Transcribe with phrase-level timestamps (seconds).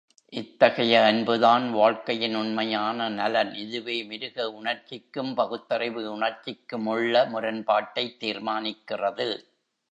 [0.33, 9.29] இத்தகைய அன்புதான் வாழ்க்கையின் உண்மையான நலன் இதுவே மிருக உணர்ச்சிக்கும் பகுத்தறிவு உணர்ச்சிக்குமுள்ள முரண்பாட்டைத் தீர்மானிக்கிறது.